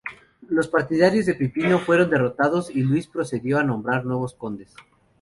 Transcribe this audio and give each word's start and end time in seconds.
Los 0.49 0.67
partidarios 0.67 1.27
de 1.27 1.35
Pipino 1.35 1.77
fueron 1.77 2.09
derrotados 2.09 2.71
y 2.71 2.81
Luis 2.81 3.05
procedió 3.05 3.59
a 3.59 3.63
nombrar 3.63 4.03
nuevos 4.03 4.33
condes. 4.33 4.75